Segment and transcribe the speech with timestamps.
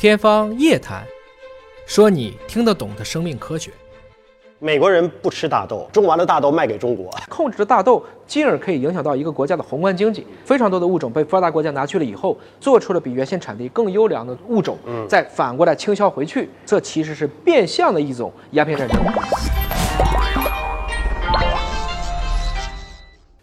[0.00, 1.02] 天方夜谭，
[1.84, 3.70] 说你听得懂的生命科学。
[4.58, 10.26] 美国人不吃大豆，种完了大豆卖给中国， 控制着大豆，进而可以影响到一个国家的宏观经济。
[10.42, 18.98] 非常多的物种被发达国家拿去了以后，做出了比原先产地更优良的物种，再反过来倾销回去，这其实是变相的一种鸦片战争。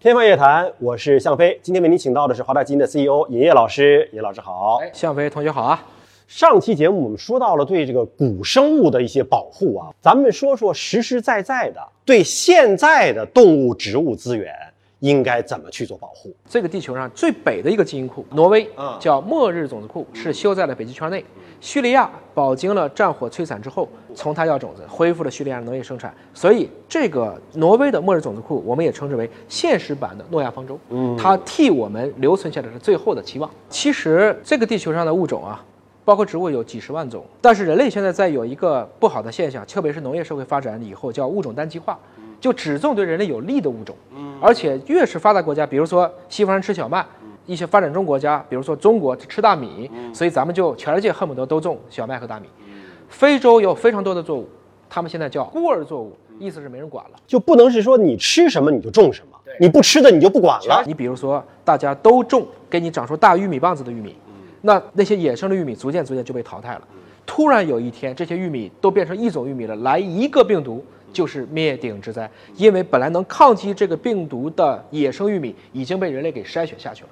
[0.00, 4.78] 天方夜谭，我是向飞，今天为您请到的是华大基因的 CEO 尹烨老师，尹老师好。
[4.80, 5.84] 哎，向飞同学好啊。
[6.28, 14.52] 上期节目我们说到了对这个古生物的一些保护啊，咱们说说实实在在的对现在的动物、植物资源
[14.98, 16.30] 应该怎么去做保护。
[16.46, 21.24] 这个地球上最北的一个基因库，挪威啊叫末日种子库，是修在了北极圈内。
[21.62, 26.14] 叙利亚饱经了战火摧残之后，从它要种子，恢复了叙利亚的农业生产。
[26.34, 30.78] 所以这个挪威的末日种子库，我们也称之为现实版的诺亚方舟。
[30.90, 33.50] 嗯，它替我们留存下来的最后的期望。
[33.70, 35.64] 其实这个地球上的物种啊。
[36.08, 41.98] 包括植物有几十万种，但是人类现在在有一个不好的现象，特别是农业社会发展以后，叫物种单极化，
[42.40, 43.94] 就只种对人类有利的物种。
[44.40, 47.04] 而且越是发达国家，比如说西方人吃小麦，
[47.44, 52.48] 一些发展中国家，比如说中国吃大米，所以咱们就全世界恨不得都种小麦和大米。
[53.10, 54.48] 非洲有非常多的作物，
[54.88, 60.82] 他们现在叫孤儿作物，意思是没人管了，就不能是说你吃什么你就种什么，你不吃的你就不管了。
[60.86, 64.16] 你比如说大家都种，给你长出大玉米棒子的玉米。
[64.60, 66.82] 那那些野生的玉米逐渐逐渐就被淘汰了。
[67.26, 72.28] 突然有一天，这些玉米都变成一种玉米了，来一个病毒就是灭顶之灾。
[72.56, 77.10] 因为本来能抗击这个病毒的野生玉米已经被人类给筛选下去了。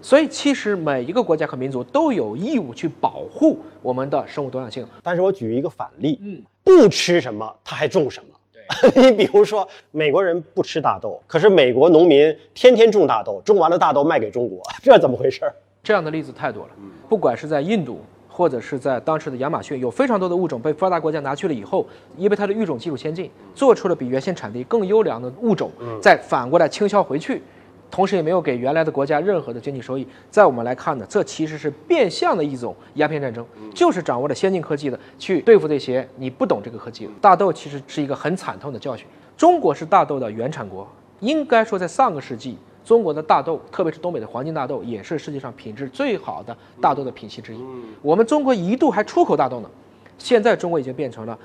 [0.00, 4.86] 所以其实每一个国家和民族都有义务去保护我们的生物多样性。
[5.02, 8.28] 但是我举一个反例，嗯，不吃什么他还种什么。
[8.92, 15.40] 对， 你比如说美国人不吃大豆，可是美国农民天天种大豆，种完了大豆卖给中国， 这怎么回事？
[15.86, 16.70] 这样的例子太多了，
[17.08, 25.70] 不管是在印度，或者是在当时的亚马逊，有非常多的物种被发达国家拿去了以后，因为它的育种技术先进，做出了比原先产地更优良的物种，
[26.02, 27.40] 再反过来倾销回去，
[27.88, 30.04] 同时也没有给原来的国家任何的经济收益。
[30.28, 37.12] 在我们来看呢，这其实是变相的一种鸦片战争，就是掌握了先进科技的去对付这些你不懂这个科技的。
[37.20, 39.06] 大豆其实是一个很惨痛的教训。
[39.36, 40.84] 中国是大豆的原产国，
[41.20, 42.58] 应该说在上个世纪。
[42.86, 47.58] 中国的大豆，特别是东北的黄金大豆，也是世界上品质最好的大豆的品系之一。
[48.00, 49.68] 我们中国一度还出口大豆呢，
[50.16, 51.36] 现在中国已经变成了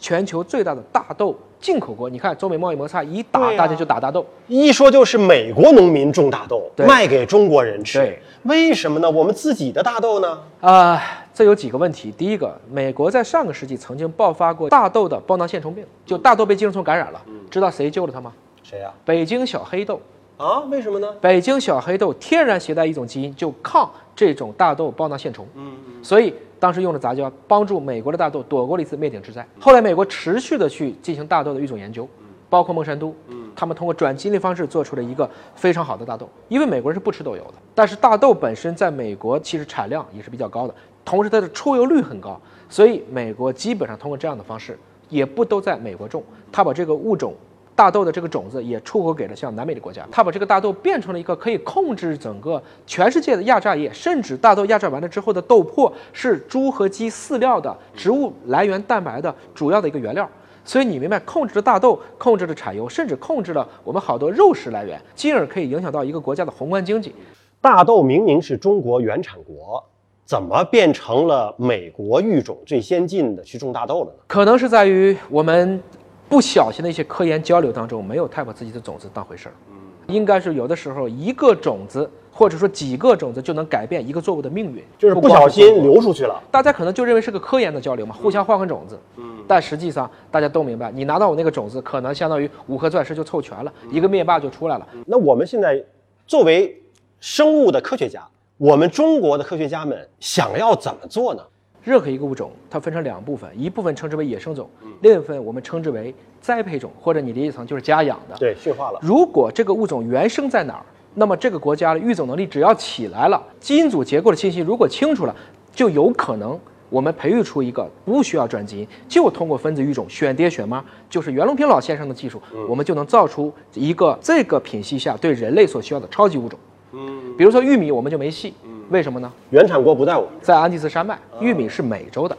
[0.00, 2.08] 全球最大的大豆进口国。
[2.08, 8.18] 你看中美贸易摩擦一打，大家就打大豆，一说就是美国农民种大豆卖给中国人吃。
[8.44, 9.10] 为什么呢？
[9.10, 10.38] 我们自己的大豆呢？
[10.62, 10.98] 啊，
[11.34, 12.10] 这有几个问题。
[12.16, 17.20] 第一个，美国在上个世纪曾经爆发过大豆的包囊线虫病，就大豆被寄生虫感染了。
[17.50, 18.32] 知道谁救了它吗？
[18.62, 18.90] 谁呀？
[19.04, 20.00] 北京小黑豆。
[20.36, 21.10] 啊，为什么呢？
[21.20, 25.46] 北京小黑豆天然携带一种基因，就抗这种大豆包囊线虫。
[25.54, 26.04] 嗯嗯。
[26.04, 29.46] 所以当时用了杂交，帮助美国的大豆躲过了一次灭顶之灾。
[29.58, 32.06] 后来美国持续的去进行大豆的育种研究，
[32.50, 36.28] 包括孟山都，嗯，他们通过转基因的方式做出了一个非常好的大豆。
[36.48, 46.22] 因为美国人是不吃豆油的，但是大豆本身在美国其实产量也是比较高的，同时它的出油率很高，所以美国基本上通过这样的方式，也不都在美国种，
[46.52, 47.34] 他把这个物种。
[47.76, 60.28] 大豆的这个种子也出口给了像南美的国家，它把这个大豆变成了一个可以控制整个全世界的压榨液，甚至大豆压榨完了之后的豆粕是猪和鸡饲料的植物来源蛋白的主要的一个原料。
[60.64, 67.14] 所以你明白，控制了大豆，控制了产油，甚至控制了我们好多肉食来源，进而可以影响到一个国家的宏观经济。
[67.60, 69.84] 大豆明明是中国原产国，
[70.24, 74.18] 怎么变成了美国育种最先进的去种大豆了呢？
[74.26, 75.80] 可能是在于我们。
[76.28, 79.52] 不小心的一些科研交流当中，没有太把自己的种子当回事儿。
[79.70, 79.76] 嗯，
[80.14, 86.42] 应该是有的时候一个种子或者说几个种子就能改变一个作物的命运，就是不小心流出去了。
[86.50, 88.98] 大家可能就认为是个科研的交流嘛，互相换换种子。
[89.16, 94.86] 嗯，但实际上大家都明白，你拿到我那个种子，可能相当于五颗钻石就凑全了，一个灭霸就出来了。
[95.06, 95.82] 那我们现在
[96.26, 96.82] 作为
[97.20, 98.22] 生物的科学家，
[98.58, 101.42] 我们中国的科学家们想要怎么做呢？
[101.86, 104.68] 任何一个物种，它分成两部分，一部分称之为野生种，
[105.02, 108.34] 另一部分我们称之为栽培种，或者你理解成就是家养的。
[108.40, 108.98] 对，驯化了。
[109.00, 110.82] 如果这个物种原生在哪儿，
[111.14, 115.36] 那么这个国家的育种能力只要起来了，基因组结构的信息如果清楚了，
[115.72, 116.58] 就有可能
[116.90, 126.58] 我们培育出一个不需要转基因，就通过分子育种选爹选妈，就是袁隆平老先生的技术，我们就能造出一个这个品系下对人类所需要的超级物种。
[126.92, 128.52] 嗯，比如说玉米，我们就没戏。
[128.88, 129.32] 为什么呢？
[129.50, 132.36] 原产国不在我，在安第斯山脉，玉米是美洲的，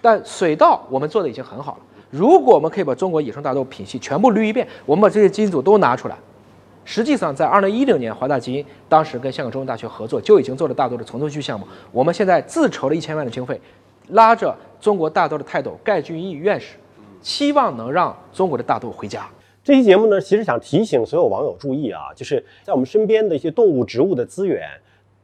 [0.00, 1.78] 但水稻我们做的已经很好了。
[2.10, 6.16] 如果我们可以把中国野生大豆品系全部捋一遍，我们把这些基因组都拿出来，
[6.84, 11.66] 实际上在二零一六年，华大基因当时跟香港中文大学合作，就已经做了大豆的重种序项目。
[11.90, 13.60] 我们现在自筹了一千万的经费，
[14.08, 16.76] 拉着中国大豆的泰斗盖俊义院士，
[17.20, 19.28] 期望能让中国的大豆回家。
[19.62, 24.66] 这期节目呢，其实想提醒所有网友注意啊，就是在我们身边的一些动物、植物的资源，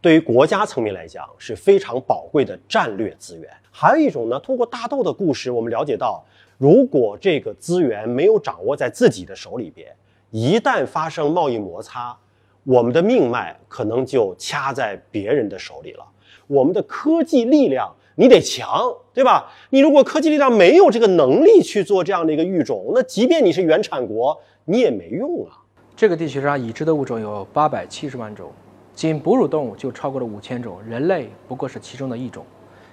[0.00, 3.50] 对于国家层面来讲是非常宝贵的战略资源。
[3.70, 6.24] 还有一种呢，通过大豆的故事，我们了解到，
[6.58, 9.94] 如果这个资源没有掌握在自己的手里边，
[10.30, 12.16] 一旦发生贸易摩擦，
[12.64, 16.04] 我们的命脉可能就掐在别人的手里了。
[16.46, 17.92] 我们的科技力量。
[18.18, 18.80] 你得强，
[19.12, 19.52] 对吧？
[19.68, 24.34] 你如果科技力量没有这个能力去做这样的一个育种，那即便你是原产国，
[24.64, 25.60] 你也没用啊。
[25.94, 28.50] 这个地球上已知的物种有八百七十万种，
[28.96, 32.44] 仅哺乳动物就超过了五千种，人类不过是其中的一种。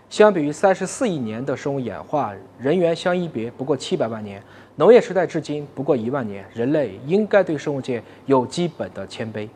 [0.09, 4.43] 相比于三十四亿年的生物演化，人猿相一别不过七百万年，
[4.75, 9.47] 农业时代至今不过一万年，人类应该对生物界有基本的谦卑，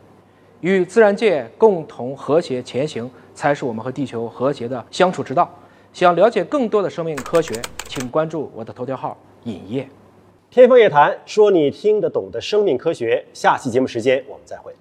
[0.62, 3.08] 与自然界共同和谐前行。
[3.34, 5.48] 才是我们和地球和谐的相处之道。
[5.92, 7.54] 想了解更多的生命科学，
[7.86, 9.88] 请关注我的头条号“影业”。
[10.50, 13.24] 天方夜谭，说你听得懂的生命科学。
[13.32, 14.72] 下期节目时间我们再会。